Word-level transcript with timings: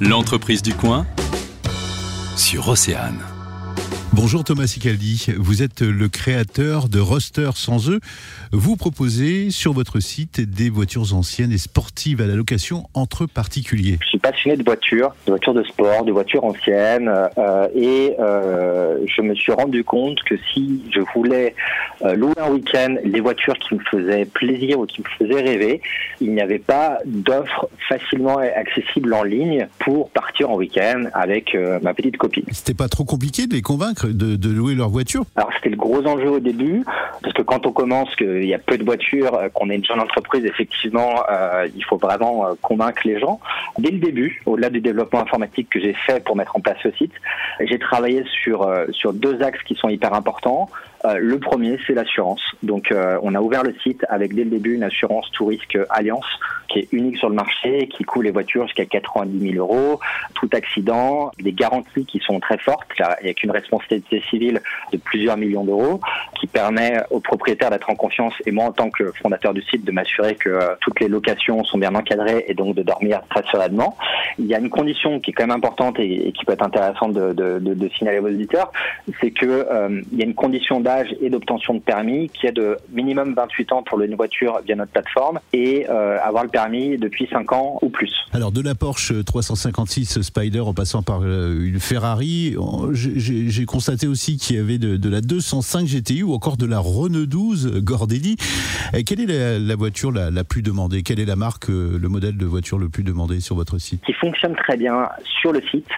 L'entreprise 0.00 0.60
du 0.60 0.74
coin 0.74 1.06
sur 2.36 2.68
Océane. 2.68 3.33
Bonjour 4.16 4.44
Thomas 4.44 4.68
Sicaldi, 4.68 5.26
vous 5.36 5.64
êtes 5.64 5.80
le 5.80 6.08
créateur 6.08 6.88
de 6.88 7.00
Roster 7.00 7.50
sans 7.56 7.90
eux. 7.90 7.98
Vous 8.52 8.76
proposez 8.76 9.50
sur 9.50 9.72
votre 9.72 9.98
site 9.98 10.40
des 10.40 10.70
voitures 10.70 11.16
anciennes 11.16 11.50
et 11.50 11.58
sportives 11.58 12.20
à 12.20 12.26
la 12.26 12.36
location 12.36 12.84
entre 12.94 13.26
particuliers. 13.26 13.98
Je 14.02 14.10
suis 14.10 14.18
passionné 14.20 14.56
de 14.56 14.62
voitures, 14.62 15.16
de 15.26 15.32
voitures 15.32 15.54
de 15.54 15.64
sport, 15.64 16.04
de 16.04 16.12
voitures 16.12 16.44
anciennes 16.44 17.10
euh, 17.36 17.66
et 17.74 18.14
euh, 18.20 18.98
je 19.04 19.20
me 19.20 19.34
suis 19.34 19.50
rendu 19.50 19.82
compte 19.82 20.22
que 20.22 20.36
si 20.52 20.84
je 20.94 21.00
voulais 21.12 21.56
euh, 22.04 22.14
louer 22.14 22.34
un 22.38 22.50
week-end 22.50 22.94
les 23.02 23.20
voitures 23.20 23.58
qui 23.58 23.74
me 23.74 23.80
faisaient 23.90 24.26
plaisir 24.26 24.78
ou 24.78 24.86
qui 24.86 25.02
me 25.02 25.26
faisaient 25.26 25.42
rêver, 25.42 25.80
il 26.20 26.32
n'y 26.32 26.40
avait 26.40 26.60
pas 26.60 26.98
d'offres 27.04 27.68
facilement 27.88 28.38
accessibles 28.38 29.12
en 29.12 29.24
ligne 29.24 29.66
pour 29.80 30.10
partir 30.10 30.50
en 30.50 30.54
week-end 30.54 31.06
avec 31.14 31.56
ma 31.82 31.94
petite 31.94 32.16
copine. 32.16 32.44
C'était 32.52 32.74
pas 32.74 32.88
trop 32.88 33.04
compliqué 33.04 33.48
de 33.48 33.54
les 33.54 33.62
convaincre 33.62 34.03
de, 34.12 34.48
louer 34.50 34.74
leur 34.74 34.88
voiture? 34.88 35.24
Alors 35.36 35.50
c'était 35.56 35.70
le 35.70 35.76
gros 35.76 36.06
enjeu 36.06 36.28
au 36.28 36.40
début, 36.40 36.84
parce 37.22 37.32
que 37.34 37.42
quand 37.42 37.66
on 37.66 37.72
commence, 37.72 38.14
qu'il 38.16 38.44
y 38.44 38.54
a 38.54 38.58
peu 38.58 38.78
de 38.78 38.84
voitures, 38.84 39.34
euh, 39.34 39.48
qu'on 39.48 39.70
est 39.70 39.76
une 39.76 39.84
jeune 39.84 40.00
entreprise, 40.00 40.44
effectivement, 40.44 41.22
euh, 41.30 41.66
il 41.74 41.84
faut 41.84 41.96
vraiment 41.96 42.46
euh, 42.46 42.52
convaincre 42.62 43.02
les 43.04 43.18
gens. 43.18 43.40
Dès 43.78 43.90
le 43.90 43.98
début, 43.98 44.42
au-delà 44.46 44.70
du 44.70 44.80
développement 44.80 45.20
informatique 45.20 45.68
que 45.70 45.80
j'ai 45.80 45.94
fait 45.94 46.22
pour 46.24 46.36
mettre 46.36 46.56
en 46.56 46.60
place 46.60 46.78
ce 46.82 46.90
site, 46.92 47.12
j'ai 47.60 47.78
travaillé 47.78 48.24
sur, 48.42 48.68
sur 48.90 49.12
deux 49.12 49.42
axes 49.42 49.62
qui 49.64 49.74
sont 49.74 49.88
hyper 49.88 50.14
importants. 50.14 50.68
le 51.04 51.38
premier, 51.38 51.78
c'est 51.86 51.94
l'assurance. 51.94 52.42
Donc, 52.62 52.92
on 53.22 53.34
a 53.34 53.40
ouvert 53.40 53.62
le 53.62 53.74
site 53.82 54.04
avec 54.08 54.34
dès 54.34 54.44
le 54.44 54.50
début 54.50 54.74
une 54.74 54.82
assurance 54.82 55.30
tout 55.32 55.46
risque 55.46 55.78
Alliance 55.90 56.26
qui 56.68 56.80
est 56.80 56.88
unique 56.92 57.18
sur 57.18 57.28
le 57.28 57.34
marché, 57.34 57.88
qui 57.88 58.04
couvre 58.04 58.24
les 58.24 58.30
voitures 58.30 58.64
jusqu'à 58.66 58.84
90 58.84 59.52
000 59.52 59.56
euros, 59.56 60.00
tout 60.34 60.48
accident, 60.52 61.30
des 61.38 61.52
garanties 61.52 62.04
qui 62.04 62.20
sont 62.20 62.40
très 62.40 62.58
fortes, 62.58 62.88
avec 63.00 63.42
une 63.42 63.50
responsabilité 63.50 64.22
civile 64.28 64.60
de 64.92 64.98
plusieurs 64.98 65.36
millions 65.36 65.64
d'euros, 65.64 66.00
qui 66.38 66.46
permet 66.46 67.00
aux 67.10 67.20
propriétaires 67.20 67.70
d'être 67.70 67.90
en 67.90 67.94
confiance 67.94 68.34
et 68.46 68.50
moi 68.50 68.66
en 68.66 68.72
tant 68.72 68.90
que 68.90 69.12
fondateur 69.12 69.54
du 69.54 69.62
site 69.62 69.84
de 69.84 69.92
m'assurer 69.92 70.34
que 70.34 70.48
euh, 70.48 70.74
toutes 70.80 71.00
les 71.00 71.08
locations 71.08 71.64
sont 71.64 71.78
bien 71.78 71.94
encadrées 71.94 72.44
et 72.48 72.54
donc 72.54 72.74
de 72.74 72.82
dormir 72.82 73.20
très 73.30 73.42
sereinement. 73.50 73.96
Il 74.38 74.46
y 74.46 74.54
a 74.54 74.58
une 74.58 74.70
condition 74.70 75.20
qui 75.20 75.30
est 75.30 75.34
quand 75.34 75.46
même 75.46 75.56
importante 75.56 75.98
et, 75.98 76.32
qui 76.32 76.44
peut 76.44 76.52
être 76.52 76.64
intéressante 76.64 77.12
de, 77.12 77.32
de, 77.32 77.58
de, 77.58 77.74
de 77.74 77.88
signaler 77.96 78.18
aux 78.18 78.26
auditeurs, 78.26 78.72
c'est 79.20 79.30
que 79.30 79.46
euh, 79.46 80.00
il 80.12 80.18
y 80.18 80.22
a 80.22 80.26
une 80.26 80.34
condition 80.34 80.80
d'âge 80.80 81.14
et 81.20 81.30
d'obtention 81.30 81.74
de 81.74 81.80
permis 81.80 82.28
qui 82.30 82.46
est 82.46 82.52
de 82.52 82.76
minimum 82.92 83.34
28 83.34 83.72
ans 83.72 83.82
pour 83.82 84.00
une 84.00 84.14
voiture 84.14 84.60
via 84.64 84.76
notre 84.76 84.92
plateforme 84.92 85.40
et 85.52 85.86
euh, 85.88 86.18
avoir 86.22 86.44
le 86.44 86.50
permis 86.50 86.98
depuis 86.98 87.28
5 87.30 87.52
ans 87.52 87.78
ou 87.82 87.88
plus. 87.88 88.12
Alors 88.32 88.52
de 88.52 88.60
la 88.60 88.74
Porsche 88.74 89.24
356 89.24 90.22
Spider 90.22 90.60
en 90.60 90.74
passant 90.74 91.02
par 91.02 91.22
une 91.24 91.80
Ferrari, 91.80 92.56
j'ai 92.92 93.64
constaté 93.66 94.06
aussi 94.06 94.36
qu'il 94.36 94.56
y 94.56 94.58
avait 94.58 94.78
de, 94.78 94.96
de, 94.96 95.08
la 95.08 95.20
205 95.20 95.86
GTI 95.86 96.22
ou 96.22 96.34
encore 96.34 96.56
de 96.56 96.66
la 96.66 96.78
Renault 96.78 97.26
12 97.26 97.80
Gordelli. 97.82 98.36
Quelle 99.06 99.20
est 99.20 99.58
la, 99.58 99.76
voiture 99.76 100.12
la, 100.12 100.30
la, 100.30 100.44
plus 100.44 100.62
demandée? 100.62 101.02
Quelle 101.02 101.20
est 101.20 101.24
la 101.24 101.36
marque, 101.36 101.68
le 101.68 102.08
modèle 102.08 102.36
de 102.36 102.46
voiture 102.46 102.78
le 102.78 102.88
plus 102.88 103.04
demandé 103.04 103.40
sur 103.40 103.56
votre 103.56 103.78
site? 103.78 104.02
Fonctionne 104.24 104.56
très 104.56 104.76
bien 104.76 105.08
sur 105.40 105.52
le 105.52 105.60
site 105.60 105.90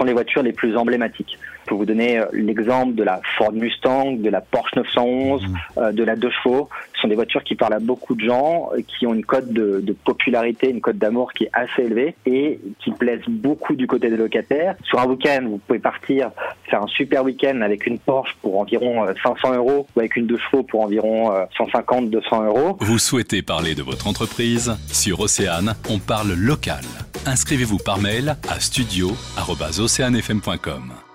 sont 0.00 0.06
les 0.06 0.14
voitures 0.14 0.42
les 0.42 0.52
plus 0.52 0.76
emblématiques. 0.78 1.38
Je 1.64 1.68
peux 1.68 1.74
vous 1.74 1.84
donner 1.84 2.18
euh, 2.18 2.24
l'exemple 2.32 2.94
de 2.94 3.02
la 3.02 3.20
Ford 3.36 3.52
Mustang, 3.52 4.16
de 4.16 4.30
la 4.30 4.40
Porsche 4.40 4.74
911, 4.76 5.42
mmh. 5.42 5.56
euh, 5.76 5.92
de 5.92 6.02
la 6.02 6.16
2 6.16 6.30
chevaux. 6.30 6.70
Ce 6.94 7.02
sont 7.02 7.08
des 7.08 7.14
voitures 7.14 7.44
qui 7.44 7.54
parlent 7.54 7.74
à 7.74 7.80
beaucoup 7.80 8.14
de 8.14 8.24
gens, 8.24 8.70
euh, 8.72 8.80
qui 8.80 9.06
ont 9.06 9.12
une 9.12 9.26
cote 9.26 9.52
de, 9.52 9.80
de 9.82 9.92
popularité, 9.92 10.70
une 10.70 10.80
cote 10.80 10.96
d'amour 10.96 11.34
qui 11.34 11.44
est 11.44 11.50
assez 11.52 11.82
élevée 11.82 12.14
et 12.24 12.60
qui 12.82 12.92
plaisent 12.92 13.28
beaucoup 13.28 13.76
du 13.76 13.86
côté 13.86 14.08
des 14.08 14.16
locataires. 14.16 14.74
Sur 14.84 15.00
un 15.00 15.06
week-end, 15.06 15.42
vous 15.46 15.58
pouvez 15.58 15.78
partir 15.78 16.30
faire 16.64 16.82
un 16.82 16.88
super 16.88 17.22
week-end 17.22 17.60
avec 17.60 17.86
une 17.86 17.98
Porsche 17.98 18.34
pour 18.40 18.58
environ 18.58 19.06
500 19.22 19.54
euros 19.54 19.86
ou 19.94 20.00
avec 20.00 20.16
une 20.16 20.26
2 20.26 20.38
chevaux 20.38 20.62
pour 20.62 20.80
environ 20.80 21.30
150-200 21.58 22.46
euros. 22.46 22.78
Vous 22.80 22.98
souhaitez 22.98 23.42
parler 23.42 23.74
de 23.74 23.82
votre 23.82 24.06
entreprise? 24.06 24.74
Sur 24.90 25.20
Océane, 25.20 25.74
on 25.90 25.98
parle 25.98 26.32
local. 26.32 26.80
Inscrivez-vous 27.26 27.78
par 27.78 27.98
mail 27.98 28.36
à 28.48 28.60
studio.oceanfm.com. 28.60 31.09